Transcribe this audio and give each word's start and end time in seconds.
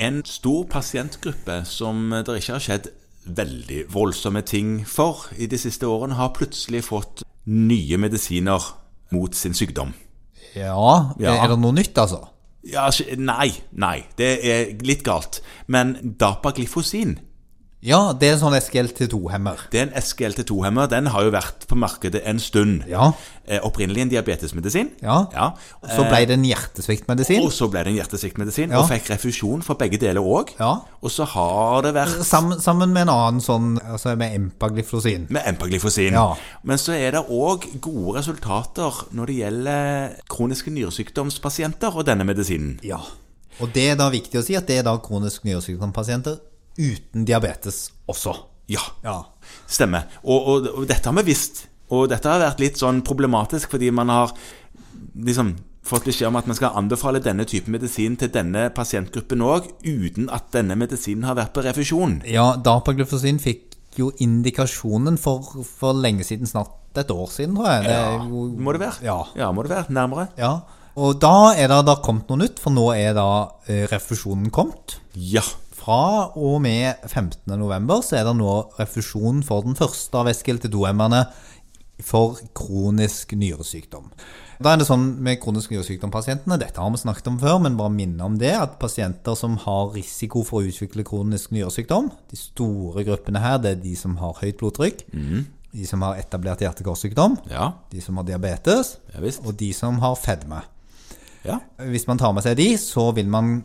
En 0.00 0.22
stor 0.24 0.64
pasientgruppe 0.70 1.60
som 1.68 2.08
det 2.24 2.38
ikke 2.40 2.54
har 2.56 2.62
skjedd 2.64 2.86
veldig 3.36 3.82
voldsomme 3.92 4.40
ting 4.48 4.80
for 4.88 5.26
i 5.36 5.46
de 5.50 5.58
siste 5.60 5.84
årene, 5.86 6.16
har 6.16 6.32
plutselig 6.36 6.86
fått 6.88 7.22
nye 7.50 7.98
medisiner 8.00 8.64
mot 9.12 9.34
sin 9.36 9.52
sykdom. 9.54 9.92
Ja, 10.56 11.12
Ja. 11.20 11.36
er 11.44 11.48
det 11.52 11.58
noe 11.60 11.72
nytt, 11.76 11.98
altså? 11.98 12.24
Ja, 12.64 12.86
altså, 12.86 13.04
nei, 13.16 13.52
nei, 13.72 14.04
det 14.18 14.30
er 14.44 14.72
litt 14.84 15.02
galt. 15.04 15.40
Men 15.66 16.16
dapaglifosin, 16.20 17.18
Ja, 17.80 18.12
det 18.12 18.28
er 18.28 18.34
en 18.34 18.40
sånn 18.42 18.52
SGLT2-hemmer. 18.58 19.62
det 19.72 19.78
er 19.80 19.86
en 19.86 19.94
SGLT2-hemmer. 20.02 20.88
Den 20.92 21.06
har 21.14 21.22
jo 21.24 21.30
vært 21.32 21.62
på 21.66 21.78
markedet 21.80 22.20
en 22.28 22.36
stund. 22.38 22.82
Ja. 22.90 23.06
Eh, 23.48 23.56
opprinnelig 23.64 24.02
en 24.02 24.10
diabetesmedisin. 24.12 24.90
Ja. 25.00 25.14
ja. 25.32 25.46
Så 25.96 26.04
ble 26.10 26.26
det 26.28 26.36
en 26.36 26.44
hjertesviktmedisin. 26.44 27.40
Og 27.40 27.54
så 27.56 27.70
ble 27.72 27.80
det 27.86 27.94
en 27.94 27.96
hjertesviktmedisin, 27.96 28.74
Ja. 28.74 28.82
og 28.82 28.90
fikk 28.90 29.08
refusjon 29.14 29.62
for 29.64 29.80
begge 29.80 29.96
deler 30.02 30.20
òg. 30.20 30.52
Ja. 30.60 30.74
Og 31.00 31.08
så 31.14 31.24
har 31.32 31.80
det 31.86 31.94
vært 31.96 32.20
Sammen, 32.28 32.60
sammen 32.60 32.92
med 32.92 33.06
en 33.08 33.14
annen 33.14 33.40
sånn, 33.40 33.78
altså 33.80 34.12
med 34.14 34.36
empagliflosin. 34.36 35.26
med 35.30 35.48
empaglifosin. 35.48 36.12
Ja. 36.12 36.34
Men 36.62 36.76
så 36.76 36.92
er 36.92 37.12
det 37.16 37.24
òg 37.32 37.64
gode 37.80 38.18
resultater 38.18 38.92
når 39.16 39.26
det 39.32 39.36
gjelder 39.40 40.20
kroniske 40.28 40.70
nyresykdomspasienter 40.70 41.96
og 41.96 42.04
denne 42.04 42.28
medisinen. 42.28 42.76
Ja. 42.84 43.00
Og 43.60 43.72
det 43.72 43.88
er 43.90 43.96
da 43.96 44.10
viktig 44.12 44.36
å 44.40 44.44
si 44.44 44.54
at 44.54 44.68
det 44.68 44.78
er 44.78 44.82
da 44.86 44.98
kronisk 44.98 45.44
nyresykdompasienter 45.48 46.36
uten 46.80 47.26
diabetes 47.28 47.90
også. 48.10 48.34
Ja, 48.70 48.80
Ja. 49.04 49.18
stemmer. 49.66 50.06
Og, 50.24 50.48
og, 50.52 50.68
og 50.80 50.86
dette 50.88 51.08
har 51.10 51.16
vi 51.20 51.26
visst. 51.32 51.66
Og 51.90 52.08
dette 52.12 52.28
har 52.30 52.38
vært 52.42 52.60
litt 52.62 52.78
sånn 52.78 53.00
problematisk 53.02 53.72
fordi 53.74 53.88
man 53.90 54.08
har 54.12 54.30
liksom 55.18 55.56
fått 55.90 56.04
beskjed 56.06 56.28
om 56.28 56.36
at 56.38 56.46
man 56.46 56.54
skal 56.58 56.76
anbefale 56.78 57.18
denne 57.24 57.42
typen 57.50 57.74
medisin 57.74 58.14
til 58.20 58.30
denne 58.30 58.68
pasientgruppen 58.76 59.42
òg, 59.42 59.66
uten 59.82 60.28
at 60.30 60.50
denne 60.54 60.76
medisinen 60.78 61.24
har 61.26 61.34
vært 61.38 61.54
på 61.56 61.64
refusjon. 61.66 62.20
Ja, 62.30 62.52
dapagliflosin 62.62 63.40
fikk 63.42 63.74
jo 63.98 64.12
indikasjonen 64.22 65.16
for, 65.18 65.42
for 65.66 65.96
lenge 65.98 66.22
siden, 66.28 66.46
snart 66.46 66.76
et 67.00 67.10
år 67.10 67.26
siden, 67.32 67.56
tror 67.58 67.72
jeg. 67.72 67.88
Det 67.88 67.96
Ja, 67.96 68.12
må 68.22 68.74
det 68.76 68.82
være? 68.84 69.02
Ja. 69.06 69.18
ja 69.40 69.50
må 69.56 69.64
det 69.66 69.72
være. 69.74 69.90
Nærmere. 69.98 70.28
ja. 70.38 70.60
Og 71.00 71.20
da 71.22 71.52
er 71.54 71.68
det 71.70 71.76
da 71.86 71.94
kommet 72.02 72.28
noe 72.28 72.40
nytt, 72.42 72.58
for 72.60 72.74
nå 72.74 72.88
er 72.92 73.14
da 73.16 73.26
eh, 73.70 73.84
refusjonen 73.88 74.50
kommet. 74.52 74.96
Ja. 75.14 75.42
Fra 75.90 76.30
og 76.38 76.60
med 76.62 77.00
15. 77.08 77.50
november 77.58 77.98
så 78.06 78.20
er 78.20 78.28
det 78.28 78.36
nå 78.38 78.50
refusjon 78.76 79.40
for 79.42 79.64
den 79.66 79.74
første 79.74 80.14
av 80.20 80.28
SGLT2-emmerne 80.30 81.24
for 82.06 82.36
kronisk 82.54 83.32
nyresykdom. 83.34 84.04
Da 84.62 84.70
er 84.70 84.78
det 84.78 84.86
sånn 84.86 85.08
med 85.24 85.40
kronisk 85.42 85.72
nyresykdom-pasientene, 85.74 86.60
dette 86.62 86.78
har 86.78 86.92
vi 86.94 87.00
snakket 87.02 87.32
om 87.32 87.40
før, 87.42 87.58
men 87.64 87.74
bare 87.80 87.90
minne 87.90 88.22
om 88.22 88.36
det, 88.38 88.52
at 88.54 88.76
pasienter 88.78 89.34
som 89.34 89.56
har 89.64 89.90
risiko 89.96 90.44
for 90.46 90.62
å 90.62 90.70
utvikle 90.70 91.02
kronisk 91.08 91.50
nyresykdom, 91.56 92.12
de 92.30 92.38
store 92.38 93.02
gruppene 93.10 93.42
her, 93.42 93.58
det 93.58 93.72
er 93.74 93.82
de 93.82 93.96
som 93.98 94.14
har 94.22 94.38
høyt 94.44 94.62
blodtrykk, 94.62 95.02
de 95.10 95.90
som 95.90 96.06
har 96.06 96.22
etablert 96.22 96.62
hjerte-karsykdom, 96.62 97.40
Ja. 97.50 97.72
de 97.90 98.00
som 98.00 98.14
har 98.22 98.30
diabetes, 98.30 98.98
Ja 99.10 99.26
og 99.42 99.56
de 99.58 99.72
som 99.74 99.98
har 99.98 100.14
fedme. 100.14 100.62
Ja. 101.42 101.58
Hvis 101.82 102.06
man 102.06 102.18
tar 102.22 102.32
med 102.32 102.46
seg 102.46 102.56
de, 102.62 102.76
så 102.78 103.10
vil 103.12 103.26
man 103.26 103.64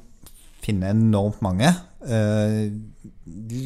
finne 0.66 0.90
enormt 0.90 1.44
mange. 1.46 1.70
Eh, 2.06 2.72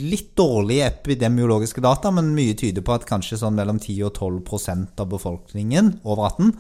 litt 0.09 0.35
dårlige 0.39 0.85
epidemiologiske 0.87 1.81
data, 1.83 2.11
men 2.15 2.33
mye 2.35 2.55
tyder 2.55 2.81
på 2.85 2.93
at 2.95 3.07
kanskje 3.09 3.37
sånn 3.41 3.57
mellom 3.57 3.79
10 3.79 4.03
og 4.07 4.13
12% 4.15 4.99
av 5.03 5.09
befolkningen 5.11 5.99
over 6.05 6.29
18 6.29 6.53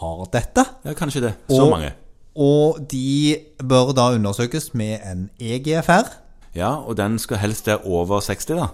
har 0.00 0.26
dette. 0.32 0.64
ja, 0.84 0.94
kanskje 0.94 1.20
det. 1.28 1.34
Så 1.48 1.62
Og- 1.62 1.70
mange. 1.70 1.92
Og 2.36 2.88
de 2.88 3.36
bør 3.58 3.92
da 3.94 4.12
undersøkes 4.16 4.72
med 4.74 5.00
en 5.04 5.30
EGFR. 5.38 6.06
Ja, 6.54 6.76
og 6.76 6.96
den 6.96 7.18
skal 7.18 7.36
helst 7.38 7.66
være 7.66 7.84
over 7.84 8.20
60, 8.20 8.56
da. 8.56 8.68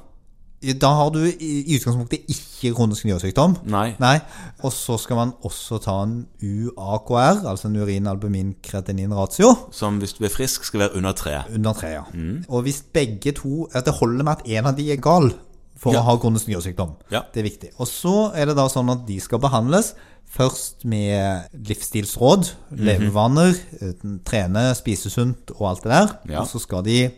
Da 0.81 0.89
har 0.97 1.11
du 1.13 1.19
i 1.27 1.77
utgangspunktet 1.77 2.25
ikke 2.33 2.73
kronisk 2.75 3.05
nyresykdom. 3.05 3.59
Nei. 3.69 3.91
Nei. 4.01 4.17
Og 4.65 4.73
så 4.73 4.97
skal 4.99 5.17
man 5.21 5.33
også 5.45 5.79
ta 5.85 5.99
en 6.03 6.27
UAKR, 6.43 7.43
altså 7.47 7.69
en 7.69 7.77
urinalbumin-kreatinin-ratio. 7.77 9.51
Som 9.71 9.99
hvis 10.01 10.15
du 10.17 10.25
er 10.25 10.33
frisk, 10.33 10.65
skal 10.65 10.81
være 10.87 10.97
under 10.97 11.13
tre. 11.13 11.43
Under 11.55 11.73
tre, 11.77 11.89
ja. 11.99 12.03
Og 12.49 12.63
hvis 12.67 12.83
begge 12.93 13.33
to 13.37 13.69
at 13.75 13.85
Det 13.85 13.95
holder 14.01 14.25
med 14.25 14.33
at 14.41 14.47
en 14.59 14.67
av 14.67 14.77
de 14.77 14.89
er 14.93 14.97
gal 14.97 15.31
for 15.77 15.93
Ja. 15.93 16.01
å 16.01 16.03
ha 16.09 16.17
kronisk 16.17 16.49
nyresykdom. 16.49 16.95
Ja. 17.13 17.21
Det 17.35 17.41
er 17.45 17.51
viktig. 17.51 17.69
Og 17.79 17.87
så 17.87 18.33
er 18.35 18.47
det 18.47 18.57
da 18.57 18.67
sånn 18.69 18.91
at 18.91 19.07
de 19.07 19.21
skal 19.21 19.39
behandles 19.39 19.95
først 20.29 20.85
med 20.85 21.49
livsstilsråd, 21.53 22.51
levevaner, 22.73 23.55
eh, 23.81 23.93
trene, 24.25 24.75
spise 24.75 25.11
sunt 25.11 25.51
og 25.61 25.69
alt 25.69 25.83
det 25.83 25.93
der. 25.93 26.19
Ja. 26.33 26.41
Og 26.41 26.49
så 26.49 26.59
skal 26.61 26.83
de 26.83 27.11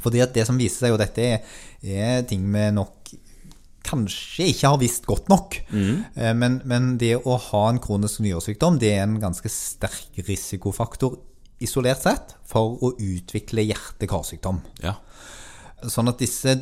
Fordi 0.00 0.22
at 0.24 0.32
det 0.34 0.46
som 0.48 0.58
viser 0.60 0.86
seg, 0.86 0.94
og 0.94 1.02
dette 1.02 1.26
er, 1.26 1.58
er 1.82 2.24
ting 2.28 2.46
vi 2.48 2.70
nok 2.72 3.12
kanskje 3.82 4.46
ikke 4.52 4.70
har 4.70 4.78
visst 4.80 5.06
godt 5.08 5.28
nok. 5.28 5.58
mm. 5.72 5.96
Men, 6.38 6.60
men 6.68 6.94
det 7.00 7.16
å 7.18 7.36
ha 7.50 7.64
en 7.68 7.82
kronisk 7.82 8.22
nyresykdom 8.24 8.78
det 8.80 8.94
er 8.94 9.02
en 9.04 9.18
ganske 9.20 9.50
sterk 9.52 10.22
risikofaktor 10.28 11.18
isolert 11.62 12.02
sett 12.02 12.36
for 12.48 12.78
å 12.82 12.92
utvikle 12.98 13.64
hjerte-karsykdom. 13.66 14.62
Ja. 14.82 14.96
Sånn 15.90 16.10
at 16.10 16.22
disse 16.22 16.56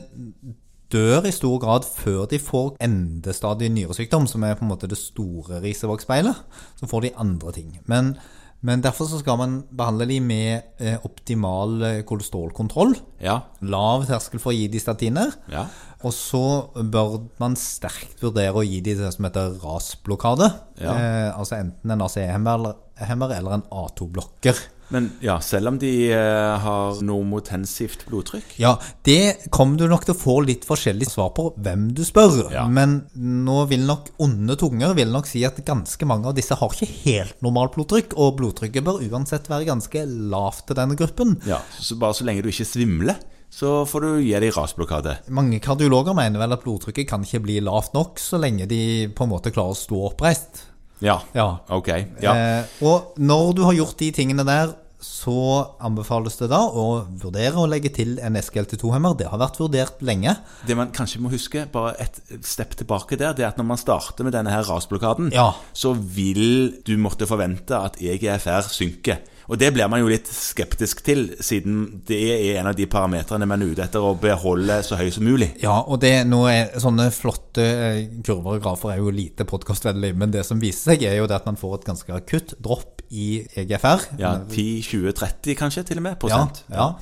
dør 0.90 1.28
i 1.28 1.32
stor 1.34 1.60
grad 1.62 1.86
før 1.86 2.26
de 2.30 2.40
får 2.42 2.74
endestadig 2.82 3.70
nyresykdom, 3.72 4.26
som 4.28 4.44
er 4.44 4.56
på 4.58 4.66
en 4.66 4.72
måte 4.72 4.90
det 4.90 4.98
store 4.98 5.60
risevågspeilet. 5.62 6.44
Så 6.80 6.88
får 6.90 7.06
de 7.06 7.14
andre 7.22 7.54
ting. 7.56 7.72
Men, 7.90 8.14
men 8.62 8.82
derfor 8.84 9.08
så 9.08 9.18
skal 9.22 9.38
man 9.40 9.52
behandle 9.72 10.06
de 10.10 10.18
med 10.20 10.62
eh, 10.84 10.98
optimal 11.06 11.78
eh, 11.86 12.00
kolesterolkontroll. 12.08 12.92
Ja. 13.24 13.38
Lav 13.64 14.04
terskel 14.08 14.42
for 14.42 14.52
å 14.52 14.56
gi 14.58 14.66
de 14.68 14.82
statiner. 14.82 15.32
Ja. 15.48 15.62
Og 16.04 16.12
så 16.16 16.42
bør 16.76 17.18
man 17.40 17.56
sterkt 17.60 18.20
vurdere 18.24 18.56
å 18.60 18.64
gi 18.66 18.82
de 18.84 18.94
det 18.98 19.12
som 19.16 19.24
heter 19.28 19.56
rasblokade. 19.62 20.50
Ja. 20.80 20.92
Eh, 20.92 21.30
altså 21.38 21.56
enten 21.60 21.94
en 21.96 22.04
ACE-hemmer 22.04 22.58
eller- 22.60 23.06
hemmer 23.08 23.32
eller 23.32 23.56
en 23.58 23.66
A2-blokker. 23.72 24.60
Men 24.90 25.06
ja, 25.22 25.38
selv 25.44 25.70
om 25.70 25.78
de 25.80 25.90
eh, 26.10 26.54
har 26.64 26.98
normotensivt 27.06 28.02
blodtrykk 28.08 28.56
Ja, 28.60 28.74
det 29.06 29.48
kommer 29.54 29.78
du 29.78 29.86
nok 29.90 30.06
til 30.06 30.16
å 30.16 30.18
få 30.18 30.36
litt 30.46 30.66
forskjellig 30.68 31.08
svar 31.10 31.30
på 31.36 31.50
hvem 31.62 31.88
du 31.96 32.02
spør. 32.06 32.50
Ja. 32.54 32.66
Men 32.70 33.00
nå 33.14 33.62
vil 33.70 33.86
nok 33.86 34.12
onde 34.22 34.58
tunger 34.60 34.96
vil 34.98 35.12
nok 35.14 35.30
si 35.30 35.44
at 35.46 35.60
ganske 35.66 36.08
mange 36.08 36.30
av 36.30 36.36
disse 36.38 36.58
har 36.58 36.74
ikke 36.74 36.90
helt 37.04 37.42
normalt 37.44 37.76
blodtrykk, 37.78 38.16
og 38.18 38.38
blodtrykket 38.40 38.86
bør 38.86 39.02
uansett 39.06 39.50
være 39.50 39.68
ganske 39.70 40.06
lavt 40.32 40.66
til 40.68 40.78
denne 40.78 40.98
gruppen. 40.98 41.38
Ja, 41.48 41.62
så 41.78 41.98
Bare 42.00 42.16
så 42.16 42.24
lenge 42.24 42.42
du 42.42 42.48
ikke 42.48 42.64
svimler, 42.64 43.18
så 43.50 43.82
får 43.84 44.04
du 44.04 44.10
gi 44.22 44.32
dem 44.40 44.54
rasblokade. 44.54 45.16
Mange 45.34 45.58
kardiologer 45.62 46.14
mener 46.16 46.40
vel 46.40 46.54
at 46.54 46.62
blodtrykket 46.64 47.08
kan 47.10 47.26
ikke 47.26 47.42
bli 47.44 47.58
lavt 47.66 47.94
nok 47.96 48.22
så 48.22 48.38
lenge 48.40 48.68
de 48.70 49.10
på 49.12 49.26
en 49.26 49.32
måte 49.34 49.52
klarer 49.54 49.74
å 49.74 49.78
stå 49.78 50.04
oppreist. 50.12 50.69
Ja. 51.00 51.18
Ja. 51.34 51.48
Ok. 51.72 51.88
Ja. 52.22 52.34
Eh, 52.36 52.64
og 52.84 53.14
når 53.18 53.54
du 53.56 53.62
har 53.66 53.76
gjort 53.78 53.96
de 54.02 54.10
tingene 54.12 54.44
der, 54.46 54.74
så 55.00 55.32
anbefales 55.80 56.34
det 56.36 56.50
da 56.52 56.58
å 56.60 56.82
vurdere 57.22 57.56
å 57.56 57.64
legge 57.72 57.88
til 57.96 58.18
en 58.20 58.36
SGLT2-hemmer. 58.36 59.14
Det 59.16 59.30
har 59.32 59.40
vært 59.40 59.56
vurdert 59.56 60.02
lenge. 60.04 60.34
Det 60.68 60.76
man 60.76 60.90
kanskje 60.92 61.22
må 61.24 61.30
huske, 61.32 61.62
bare 61.72 61.94
et 62.04 62.20
stepp 62.44 62.76
tilbake 62.76 63.16
der, 63.16 63.32
det 63.32 63.46
er 63.46 63.48
at 63.54 63.56
når 63.56 63.68
man 63.70 63.80
starter 63.80 64.28
med 64.28 64.36
denne 64.36 64.52
her 64.52 64.66
rasblokaden, 64.68 65.32
Ja. 65.32 65.54
så 65.72 65.94
vil 65.96 66.82
du 66.84 66.98
måtte 67.00 67.24
forvente 67.26 67.72
at 67.80 67.96
EGFR 67.96 68.68
synker. 68.68 69.22
Og 69.50 69.58
det 69.58 69.72
blir 69.74 69.88
man 69.90 69.98
jo 69.98 70.10
litt 70.10 70.28
skeptisk 70.30 71.00
til, 71.02 71.24
siden 71.42 71.80
det 72.06 72.18
er 72.30 72.60
en 72.60 72.68
av 72.70 72.76
de 72.78 72.86
parametrene 72.90 73.48
man 73.50 73.64
er 73.64 73.72
ute 73.72 73.82
etter 73.82 74.04
å 74.04 74.12
beholde 74.20 74.76
så 74.86 74.98
høy 75.00 75.08
som 75.10 75.26
mulig. 75.26 75.48
Ja, 75.62 75.80
og 75.82 75.98
det, 76.04 76.12
nå 76.30 76.44
er, 76.46 76.76
sånne 76.78 77.08
flotte 77.14 77.64
eh, 77.66 77.98
kurver 78.26 78.60
og 78.60 78.62
grafer 78.62 78.94
er 78.94 79.00
jo 79.02 79.10
lite 79.14 79.46
podkastvennlig, 79.50 80.12
men 80.20 80.30
det 80.34 80.44
som 80.46 80.62
viser 80.62 80.92
seg, 80.92 81.02
er 81.08 81.18
jo 81.18 81.26
det 81.30 81.40
at 81.40 81.48
man 81.50 81.58
får 81.58 81.80
et 81.80 81.88
ganske 81.90 82.18
akutt 82.20 82.54
dropp 82.62 83.02
i 83.10 83.40
EGFR. 83.58 84.06
Ja, 84.22 84.36
10-20-30 84.46 85.58
kanskje, 85.58 85.84
til 85.88 85.98
og 85.98 86.06
med, 86.06 86.18
prosent. 86.22 86.62
ja. 86.70 86.92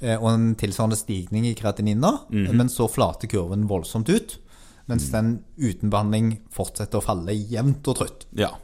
ja, 0.00 0.16
Og 0.16 0.30
en 0.32 0.54
tilsvarende 0.56 0.96
stigning 0.96 1.44
i 1.50 1.56
kreatininer, 1.58 2.24
mm 2.30 2.46
-hmm. 2.46 2.52
men 2.56 2.68
så 2.72 2.88
flater 2.88 3.28
kurven 3.28 3.68
voldsomt 3.68 4.08
ut, 4.08 4.38
mens 4.86 5.10
den 5.12 5.42
uten 5.58 5.90
behandling 5.90 6.38
fortsetter 6.50 6.98
å 6.98 7.04
falle 7.04 7.32
jevnt 7.32 7.88
og 7.88 7.96
trutt. 7.96 8.26
Ja. 8.32 8.54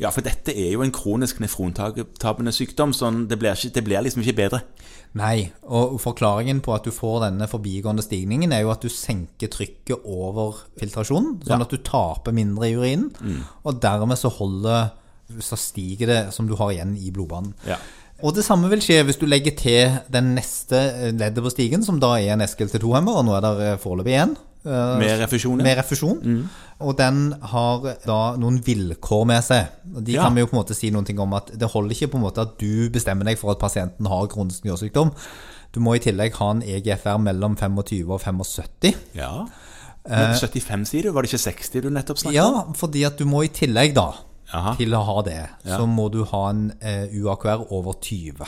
Ja, 0.00 0.10
for 0.10 0.20
dette 0.26 0.52
er 0.52 0.72
jo 0.74 0.82
en 0.84 0.92
kronisk 0.92 1.38
nefrontapende 1.40 2.52
sykdom, 2.52 2.92
sånn 2.96 3.26
det 3.30 3.38
blir, 3.40 3.54
ikke, 3.56 3.72
det 3.74 3.84
blir 3.86 4.02
liksom 4.04 4.22
ikke 4.24 4.36
bedre. 4.42 4.60
Nei, 5.16 5.50
og 5.64 5.94
forklaringen 6.02 6.58
på 6.60 6.74
at 6.76 6.84
du 6.84 6.90
får 6.92 7.22
denne 7.30 7.46
forbigående 7.48 8.04
stigningen 8.04 8.52
er 8.52 8.66
jo 8.66 8.72
at 8.74 8.82
du 8.84 8.90
senker 8.92 9.48
trykket 9.48 10.04
over 10.04 10.58
filtrasjonen, 10.80 11.38
sånn 11.46 11.56
Ja. 11.56 11.64
at 11.64 11.70
du 11.72 11.78
taper 11.78 12.32
mindre 12.36 12.68
i 12.68 12.74
urinen, 12.76 13.12
og 13.64 13.80
dermed 13.80 14.18
så 14.20 14.28
holder, 14.28 14.90
så 15.40 15.56
stiger 15.56 16.06
det 16.06 16.20
som 16.34 16.46
du 16.46 16.54
har 16.56 16.70
igjen 16.74 16.96
i 17.00 17.10
blodbanen. 17.10 17.54
Ja. 17.66 17.78
Og 18.24 18.34
det 18.34 18.44
samme 18.46 18.68
vil 18.72 18.80
skje 18.80 19.02
hvis 19.04 19.18
du 19.20 19.26
legger 19.28 19.52
til 19.56 19.96
den 20.12 20.34
neste 20.36 21.12
leddet 21.12 21.42
på 21.44 21.50
stigen, 21.52 21.82
som 21.84 21.98
da 22.00 22.14
er 22.16 22.32
en 22.32 22.40
SGLT2-hemmer, 22.44 23.16
og 23.18 23.24
nå 23.26 23.34
er 23.36 23.40
det 23.44 23.80
foreløpig 23.82 24.14
én. 24.20 24.36
Eh, 24.66 24.98
Med 24.98 25.18
refusjon, 25.20 25.56
med 25.62 25.76
refusjon. 25.78 26.48
Og 26.80 26.96
den 26.98 27.32
har 27.42 27.80
da 28.06 28.36
noen 28.36 28.58
vilkår 28.62 29.24
med 29.26 29.42
seg. 29.44 29.66
De 30.04 30.12
Ja. 30.12 30.24
kan 30.24 30.34
vi 30.34 30.40
jo 30.42 30.46
på 30.46 30.56
en 30.56 30.62
måte 30.64 30.74
si 30.76 30.90
noen 30.90 31.06
ting 31.06 31.18
om 31.20 31.32
at 31.34 31.46
det 31.58 31.70
holder 31.72 31.94
ikke 31.94 32.10
på 32.12 32.18
en 32.18 32.24
måte 32.26 32.42
at 32.42 32.58
du 32.58 32.90
bestemmer 32.90 33.24
deg 33.24 33.38
for 33.38 33.50
at 33.52 33.58
pasienten 33.58 34.06
har 34.06 34.26
kronisk 34.28 34.64
nyresykdom. 34.64 35.12
Du 35.72 35.80
må 35.80 35.94
i 35.96 35.98
tillegg 35.98 36.34
ha 36.34 36.50
en 36.50 36.62
EGFR 36.62 37.18
mellom 37.18 37.56
25 37.56 38.10
og 38.10 38.20
75. 38.20 38.94
Ja. 39.14 39.46
Men 40.08 40.34
75, 40.38 40.84
sier 40.86 41.02
du? 41.02 41.12
Var 41.12 41.22
det 41.22 41.32
ikke 41.32 41.52
60 41.52 41.80
du 41.82 41.90
nettopp 41.90 42.18
snakket 42.18 42.44
om? 42.44 42.54
Ja, 42.54 42.72
fordi 42.74 43.04
at 43.06 43.16
du 43.18 43.24
må 43.24 43.42
i 43.44 43.48
tillegg 43.48 43.94
da, 43.94 44.12
Aha. 44.54 44.74
til 44.76 44.90
å 44.94 45.02
ha 45.04 45.22
det, 45.22 45.48
Ja. 45.64 45.78
så 45.78 45.86
må 45.88 46.10
du 46.12 46.24
ha 46.24 46.50
en 46.50 46.72
eh, 46.80 47.08
UAKR 47.12 47.66
over 47.72 47.94
20. 48.00 48.46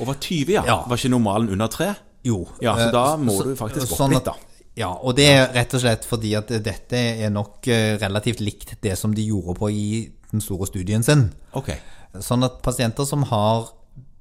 Over 0.00 0.14
20, 0.20 0.52
ja. 0.52 0.62
Ja. 0.66 0.82
Var 0.86 0.96
ikke 0.98 1.08
normalen 1.10 1.48
under 1.48 1.66
3? 1.68 1.94
Jo. 2.24 2.46
Ja, 2.60 2.74
så 2.76 2.88
eh, 2.88 2.92
da 2.92 3.16
må 3.16 3.38
så- 3.38 3.44
du 3.44 3.54
faktisk 3.56 3.92
opp 3.92 3.98
sånn 3.98 4.12
litt, 4.12 4.24
da. 4.24 4.34
Ja, 4.76 4.90
og 4.92 5.16
det 5.16 5.26
er 5.32 5.46
rett 5.56 5.72
og 5.74 5.80
slett 5.80 6.04
fordi 6.04 6.34
at 6.36 6.50
dette 6.64 6.98
er 7.24 7.30
nok 7.32 7.64
eh, 7.72 7.94
relativt 8.02 8.42
likt 8.44 8.74
det 8.84 8.96
som 9.00 9.14
de 9.16 9.24
gjorde 9.24 9.54
på 9.56 9.70
i 9.72 9.86
den 10.32 10.42
store 10.44 10.66
studien 10.68 11.02
sin. 11.06 11.30
Okay. 11.56 11.78
Sånn 12.20 12.44
at 12.44 12.58
pasienter 12.64 13.06
som 13.08 13.22
har 13.30 13.70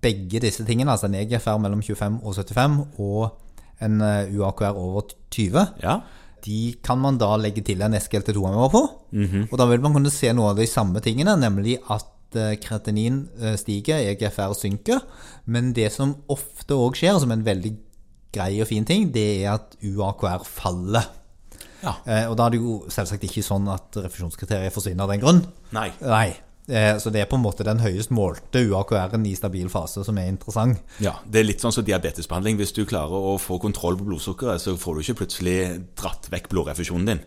begge 0.05 0.39
disse 0.43 0.63
tingene, 0.67 0.93
altså 0.93 1.09
en 1.09 1.17
EGFR 1.19 1.59
mellom 1.59 1.81
25 1.83 2.19
og 2.23 2.35
75 2.37 2.77
og 3.01 3.83
en 3.83 3.99
eh, 4.05 4.31
UAKR 4.31 4.77
over 4.79 5.09
20, 5.35 5.65
Ja. 5.83 5.99
de 6.45 6.59
kan 6.85 6.99
man 7.01 7.17
da 7.19 7.33
legge 7.41 7.63
til 7.65 7.81
en 7.81 7.95
SGLT2-hemmer 7.97 8.69
på. 8.71 8.83
Mhm. 9.11 9.47
Og 9.51 9.57
da 9.59 9.65
vil 9.71 9.81
man 9.83 9.93
kunne 9.97 10.11
se 10.13 10.31
noe 10.31 10.51
av 10.53 10.59
de 10.61 10.67
samme 10.69 11.01
tingene, 11.03 11.33
nemlig 11.41 11.79
at 11.89 12.37
eh, 12.37 12.55
kreatinin 12.61 13.25
stiger, 13.57 13.97
EGFR 14.13 14.53
synker. 14.55 15.01
Men 15.47 15.73
det 15.73 15.91
som 15.91 16.15
ofte 16.31 16.77
òg 16.77 16.95
skjer, 16.99 17.17
som 17.19 17.31
en 17.33 17.43
veldig 17.43 17.73
grei 18.35 18.59
og 18.63 18.69
fin 18.69 18.87
ting, 18.87 19.09
det 19.15 19.27
er 19.41 19.55
at 19.55 19.77
UAKR 19.83 20.45
faller. 20.47 21.07
Ja. 21.85 21.93
Eh, 22.05 22.25
og 22.29 22.35
da 22.39 22.47
er 22.47 22.55
det 22.55 22.63
jo 22.63 22.79
selvsagt 22.91 23.27
ikke 23.27 23.43
sånn 23.45 23.67
at 23.71 23.97
refusjonskriteriet 24.01 24.73
forsvinner 24.73 25.05
av 25.05 25.13
den 25.13 25.23
grunn. 25.23 25.45
Nei. 25.75 25.89
Nei. 26.01 26.27
Eh, 26.65 26.95
så 26.97 27.11
det 27.13 27.21
er 27.21 27.27
på 27.29 27.37
en 27.37 27.43
måte 27.43 27.65
den 27.65 27.81
høyest 27.83 28.09
målte 28.15 28.63
UAKR-en 28.65 29.25
i 29.29 29.35
stabil 29.37 29.69
fase 29.69 30.01
som 30.05 30.17
er 30.17 30.31
interessant. 30.31 30.81
Ja, 31.03 31.13
Det 31.29 31.43
er 31.43 31.45
litt 31.45 31.61
sånn 31.61 31.75
som 31.75 31.85
diabetesbehandling. 31.85 32.57
Hvis 32.57 32.73
du 32.73 32.85
klarer 32.89 33.13
å 33.13 33.35
få 33.37 33.59
kontroll 33.61 33.99
på 33.99 34.07
blodsukkeret, 34.07 34.63
så 34.63 34.73
får 34.79 34.95
du 34.95 35.03
ikke 35.03 35.19
plutselig 35.21 35.57
dratt 35.99 36.29
vekk 36.33 36.49
blodrefusjonen 36.49 37.11
din. 37.11 37.23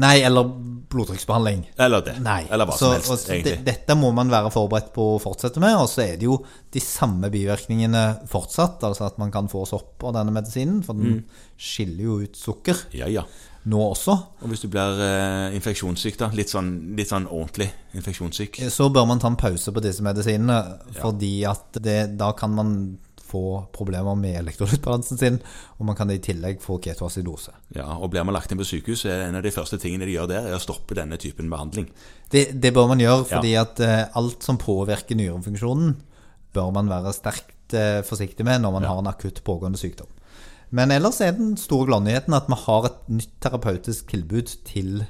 Nei, 0.00 0.16
eller 0.26 0.48
blodtrykksbehandling. 0.94 1.64
Eller 1.78 2.02
det. 2.06 2.14
Nei. 2.22 2.44
Eller 2.52 2.68
hva 2.68 2.74
så, 2.78 2.92
som 2.92 2.92
helst, 2.94 3.28
og 3.28 3.34
egentlig. 3.34 3.64
Dette 3.66 3.96
må 3.98 4.12
man 4.14 4.30
være 4.30 4.50
forberedt 4.54 4.92
på 4.94 5.06
å 5.14 5.20
fortsette 5.22 5.62
med. 5.62 5.74
Og 5.80 5.88
så 5.90 6.04
er 6.04 6.16
det 6.20 6.28
jo 6.28 6.36
de 6.74 6.82
samme 6.82 7.30
bivirkningene 7.34 8.04
fortsatt. 8.30 8.82
Altså 8.86 9.08
at 9.08 9.18
man 9.22 9.32
kan 9.34 9.48
få 9.50 9.64
sopp 9.66 10.04
av 10.06 10.14
denne 10.18 10.34
medisinen, 10.34 10.82
for 10.86 10.94
den 10.94 11.04
Mm. 11.04 11.24
skiller 11.58 12.04
jo 12.04 12.20
ut 12.22 12.36
sukker 12.36 12.76
Ja, 12.94 13.06
ja. 13.06 13.22
nå 13.66 13.78
også. 13.92 14.12
Og 14.42 14.48
hvis 14.50 14.62
du 14.62 14.68
blir 14.68 15.00
eh, 15.00 15.54
infeksjonssyk, 15.56 16.18
da, 16.18 16.28
litt 16.34 16.50
sånn, 16.50 16.96
litt 16.96 17.08
sånn 17.10 17.26
ordentlig 17.26 17.70
infeksjonssyk 17.94 18.58
Så 18.70 18.90
bør 18.92 19.06
man 19.06 19.18
ta 19.22 19.28
en 19.28 19.36
pause 19.40 19.72
på 19.72 19.80
disse 19.82 20.02
medisinene, 20.02 20.78
fordi 21.00 21.44
at 21.48 21.78
det, 21.82 22.16
da 22.18 22.32
kan 22.32 22.50
man 22.54 22.98
få 23.34 23.42
problemer 23.74 24.14
med 24.18 24.38
elektrolyttbalansen 24.40 25.18
sin, 25.20 25.38
og 25.78 25.88
man 25.90 25.98
kan 25.98 26.10
i 26.14 26.20
tillegg 26.22 26.62
få 26.62 26.78
ketoacidose. 26.84 27.52
Ja, 27.76 27.88
Og 27.98 28.12
blir 28.14 28.24
man 28.24 28.34
lagt 28.38 28.52
inn 28.54 28.60
på 28.62 28.66
sykehus, 28.68 29.04
er 29.10 29.26
en 29.28 29.36
av 29.40 29.42
de 29.44 29.52
første 29.54 29.78
tingene 29.82 30.06
de 30.06 30.14
gjør 30.14 30.30
der, 30.30 30.46
er 30.52 30.56
å 30.58 30.62
stoppe 30.62 30.94
denne 30.96 31.18
typen 31.20 31.50
behandling. 31.52 31.90
Det, 32.30 32.46
det 32.62 32.72
bør 32.76 32.88
man 32.94 33.02
gjøre, 33.02 33.26
Ja. 33.26 33.36
fordi 33.36 33.54
at 33.60 33.80
eh, 33.84 34.04
alt 34.16 34.46
som 34.46 34.58
påvirker 34.62 35.18
nyrefunksjonen, 35.18 35.96
bør 36.54 36.70
man 36.76 36.88
være 36.88 37.12
sterkt 37.16 37.74
eh, 37.74 38.00
forsiktig 38.06 38.46
med 38.46 38.62
når 38.62 38.72
man 38.78 38.84
har 38.86 38.98
en 39.02 39.10
akutt 39.10 39.42
pågående 39.44 39.78
sykdom. 39.80 40.06
Men 40.74 40.90
ellers 40.94 41.20
er 41.22 41.34
den 41.36 41.56
store 41.60 41.86
gladnyheten 41.90 42.34
at 42.34 42.48
vi 42.50 42.56
har 42.64 42.86
et 42.88 43.02
nytt 43.12 43.34
terapeutisk 43.44 44.08
tilbud 44.10 44.54
til 44.66 45.04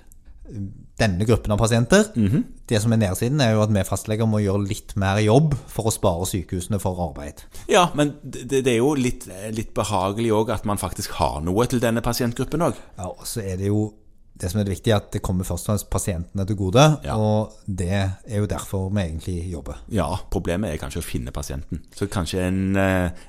denne 1.00 1.24
gruppen 1.26 1.52
av 1.52 1.58
pasienter. 1.58 2.10
Mhm. 2.14 2.44
Det 2.66 2.80
som 2.80 2.92
er 2.92 2.96
nedsiden, 2.96 3.40
er 3.40 3.52
jo 3.52 3.62
at 3.62 3.72
vi 3.72 3.82
fastleger 3.84 4.28
må 4.28 4.40
gjøre 4.40 4.68
litt 4.68 4.94
mer 4.96 5.18
jobb 5.20 5.54
for 5.68 5.88
å 5.88 5.92
spare 5.92 6.24
sykehusene 6.28 6.80
for 6.80 7.00
arbeid. 7.08 7.42
Ja, 7.68 7.90
men 7.94 8.14
det, 8.22 8.62
det 8.64 8.72
er 8.72 8.78
jo 8.78 8.94
litt, 8.96 9.26
litt 9.52 9.74
behagelig 9.76 10.32
òg 10.32 10.54
at 10.54 10.64
man 10.64 10.80
faktisk 10.80 11.18
har 11.20 11.42
noe 11.44 11.66
til 11.68 11.82
denne 11.82 12.00
pasientgruppen 12.04 12.64
òg. 12.64 12.80
Ja, 12.96 13.10
og 13.10 13.26
så 13.28 13.44
er 13.44 13.60
det 13.60 13.68
jo 13.68 13.92
det 14.34 14.50
som 14.50 14.60
er 14.60 14.66
det 14.66 14.74
viktige, 14.74 14.96
at 14.96 15.12
det 15.14 15.22
kommer 15.22 15.46
først 15.46 15.68
og 15.68 15.74
fremst 15.74 15.90
pasientene 15.90 16.46
til 16.46 16.56
gode. 16.58 16.84
Ja. 17.04 17.14
Og 17.16 17.52
det 17.66 17.92
er 17.92 18.38
jo 18.40 18.48
derfor 18.50 18.88
vi 18.88 19.04
egentlig 19.04 19.36
jobber. 19.52 19.84
Ja, 19.94 20.08
problemet 20.30 20.72
er 20.72 20.80
kanskje 20.80 21.04
å 21.04 21.06
finne 21.06 21.34
pasienten. 21.34 21.84
Så 21.94 22.08
kanskje 22.10 22.42
en 22.48 22.76
eh, 22.80 23.24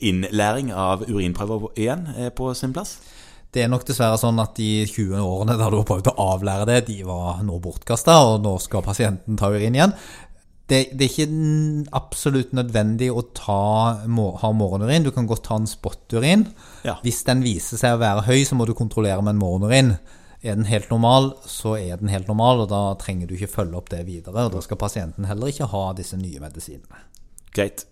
innlæring 0.00 0.72
av 0.72 1.04
urinprøver 1.06 1.68
igjen 1.78 2.08
er 2.16 2.34
på 2.34 2.50
sin 2.54 2.74
plass? 2.74 2.96
Det 3.54 3.62
er 3.62 3.70
nok 3.70 3.84
dessverre 3.86 4.18
sånn 4.18 4.40
at 4.42 4.56
de 4.58 4.82
20 4.90 5.20
årene 5.22 5.54
der 5.60 5.70
du 5.70 5.78
har 5.78 5.86
prøvd 5.86 6.10
å 6.10 6.28
avlære 6.34 6.66
det, 6.72 6.78
de 6.88 6.96
var 7.06 7.38
nå 7.46 7.60
bortkasta, 7.62 8.16
og 8.26 8.40
nå 8.42 8.56
skal 8.62 8.82
pasienten 8.82 9.38
ta 9.38 9.52
urin 9.54 9.76
igjen. 9.78 9.94
Det, 10.66 10.80
det 10.96 11.06
er 11.06 11.12
ikke 11.12 11.92
absolutt 11.94 12.54
nødvendig 12.56 13.10
å 13.12 13.22
ta, 13.36 14.00
må, 14.10 14.30
ha 14.40 14.50
morgenurin. 14.56 15.04
Du 15.04 15.12
kan 15.14 15.28
godt 15.28 15.44
ta 15.46 15.60
en 15.60 15.68
spotturin. 15.70 16.46
Ja. 16.88 16.96
Hvis 17.04 17.22
den 17.28 17.44
viser 17.44 17.78
seg 17.78 17.94
å 17.94 18.02
være 18.02 18.26
høy, 18.26 18.40
så 18.48 18.58
må 18.58 18.66
du 18.66 18.74
kontrollere 18.74 19.22
med 19.22 19.36
en 19.36 19.42
morgenurin. 19.44 19.94
Er 20.44 20.58
den 20.58 20.66
helt 20.68 20.90
normal, 20.90 21.34
så 21.48 21.76
er 21.78 22.00
den 22.00 22.10
helt 22.12 22.26
normal, 22.32 22.64
og 22.64 22.72
da 22.72 22.82
trenger 23.00 23.28
du 23.28 23.36
ikke 23.36 23.52
følge 23.54 23.78
opp 23.78 23.92
det 23.92 24.02
videre. 24.08 24.48
Og 24.48 24.56
da 24.56 24.64
skal 24.64 24.80
pasienten 24.80 25.28
heller 25.30 25.52
ikke 25.52 25.70
ha 25.70 25.90
disse 25.96 26.18
nye 26.18 26.42
medisinene. 26.42 27.06
Greit. 27.54 27.86